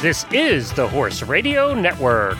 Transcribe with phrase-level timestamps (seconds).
[0.00, 2.38] This is the Horse Radio Network.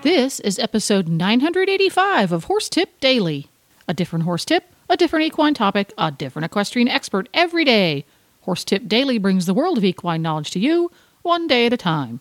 [0.00, 3.48] This is episode 985 of Horse Tip Daily.
[3.86, 8.06] A different horse tip, a different equine topic, a different equestrian expert every day.
[8.40, 11.76] Horse Tip Daily brings the world of equine knowledge to you, one day at a
[11.76, 12.20] time.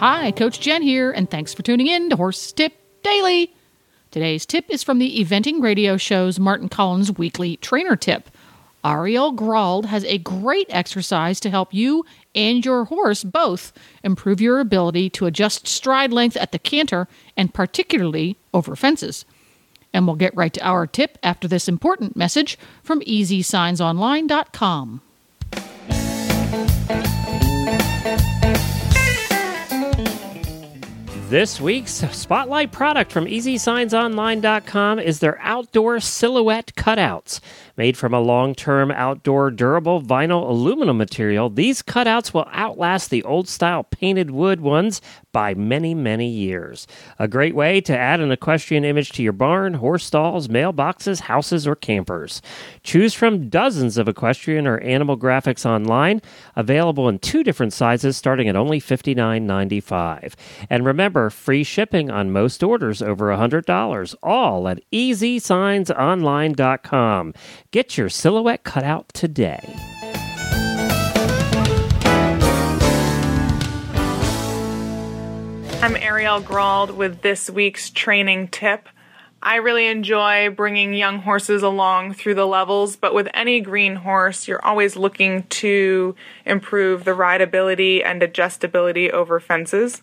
[0.00, 3.54] Hi, Coach Jen here, and thanks for tuning in to Horse Tip Daily.
[4.16, 8.30] Today's tip is from the eventing radio show's Martin Collins weekly trainer tip.
[8.82, 12.02] Ariel Grald has a great exercise to help you
[12.34, 17.52] and your horse both improve your ability to adjust stride length at the canter and
[17.52, 19.26] particularly over fences.
[19.92, 25.02] And we'll get right to our tip after this important message from EZSignsOnline.com.
[31.28, 37.40] This week's spotlight product from EZSignsOnline.com is their outdoor silhouette cutouts.
[37.76, 43.24] Made from a long term outdoor durable vinyl aluminum material, these cutouts will outlast the
[43.24, 46.86] old style painted wood ones by many, many years.
[47.18, 51.66] A great way to add an equestrian image to your barn, horse stalls, mailboxes, houses,
[51.66, 52.40] or campers.
[52.84, 56.22] Choose from dozens of equestrian or animal graphics online,
[56.54, 60.32] available in two different sizes starting at only $59.95.
[60.70, 60.86] And
[61.16, 67.34] remember, free shipping on most orders over $100, all at EZSignsOnline.com.
[67.70, 69.74] Get your silhouette cutout today.
[75.82, 78.88] I'm Ariel Grald with this week's training tip.
[79.42, 84.46] I really enjoy bringing young horses along through the levels, but with any green horse,
[84.48, 90.02] you're always looking to improve the rideability and adjustability over fences.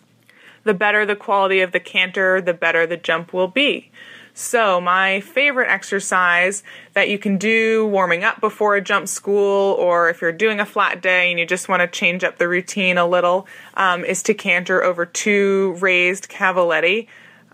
[0.64, 3.90] The better the quality of the canter, the better the jump will be.
[4.36, 6.64] So, my favorite exercise
[6.94, 10.66] that you can do warming up before a jump school, or if you're doing a
[10.66, 14.24] flat day and you just want to change up the routine a little, um, is
[14.24, 17.06] to canter over two raised cavaletti.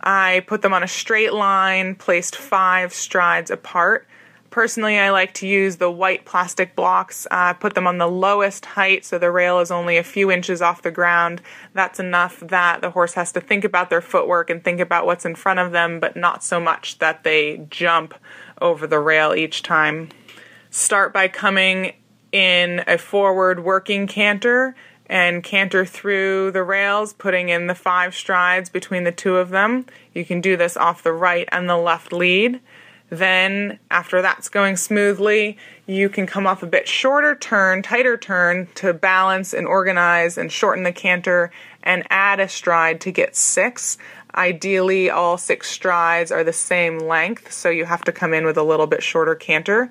[0.03, 4.09] I put them on a straight line, placed five strides apart.
[4.50, 7.25] Personally, I like to use the white plastic blocks.
[7.31, 10.28] I uh, put them on the lowest height so the rail is only a few
[10.28, 11.41] inches off the ground.
[11.72, 15.25] That's enough that the horse has to think about their footwork and think about what's
[15.25, 18.12] in front of them, but not so much that they jump
[18.61, 20.09] over the rail each time.
[20.69, 21.93] Start by coming
[22.32, 24.75] in a forward working canter
[25.06, 29.87] and canter through the rails, putting in the five strides between the two of them.
[30.12, 32.61] You can do this off the right and the left lead.
[33.10, 38.69] Then, after that's going smoothly, you can come off a bit shorter turn, tighter turn
[38.76, 41.50] to balance and organize and shorten the canter
[41.82, 43.99] and add a stride to get six.
[44.37, 48.56] Ideally, all six strides are the same length, so you have to come in with
[48.56, 49.91] a little bit shorter canter.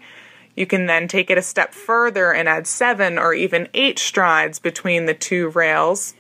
[0.56, 4.60] You can then take it a step further and add seven or even eight strides
[4.60, 6.14] between the two rails.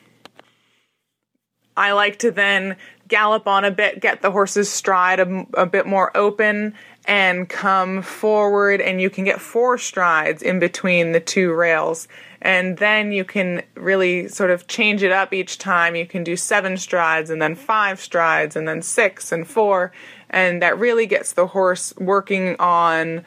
[1.78, 2.76] I like to then
[3.10, 6.74] gallop on a bit, get the horse's stride a, a bit more open,
[7.06, 12.08] and come forward and you can get four strides in between the two rails.
[12.42, 15.96] And then you can really sort of change it up each time.
[15.96, 19.92] You can do seven strides and then five strides and then six and four.
[20.30, 23.26] And that really gets the horse working on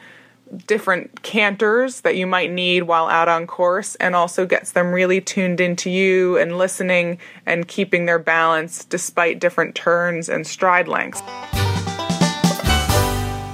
[0.67, 5.21] different canters that you might need while out on course and also gets them really
[5.21, 11.21] tuned into you and listening and keeping their balance despite different turns and stride lengths.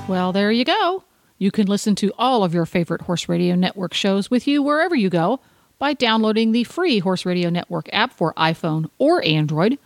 [0.08, 1.04] Well, there you go.
[1.38, 4.96] You can listen to all of your favorite Horse Radio Network shows with you wherever
[4.96, 5.40] you go
[5.78, 9.80] by downloading the free Horse Radio Network app for iPhone or Android.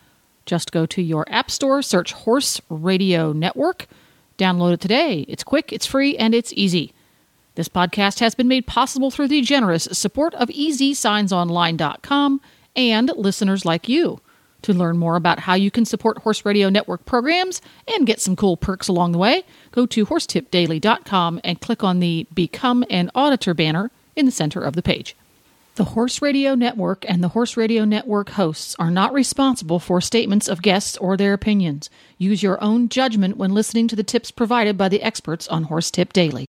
[0.46, 3.86] Just go to your App Store, search Horse Radio Network,
[4.38, 5.26] download it today.
[5.28, 6.94] It's quick, it's free, and it's easy.
[7.56, 12.42] This podcast has been made possible through the generous support of EZSignsOnline.com
[12.76, 14.20] and listeners like you.
[14.64, 18.36] To learn more about how you can support Horse Radio Network programs and get some
[18.36, 23.54] cool perks along the way, go to horsetipdaily.com and click on the Become an Auditor
[23.54, 25.16] banner in the center of the page.
[25.76, 30.48] The Horse Radio Network and the Horse Radio Network hosts are not responsible for statements
[30.48, 31.90] of guests or their opinions.
[32.18, 35.92] Use your own judgment when listening to the tips provided by the experts on Horse
[35.92, 36.46] Tip Daily.